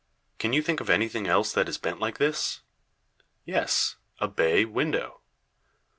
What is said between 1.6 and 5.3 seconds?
is bent like this? Yes a bay window.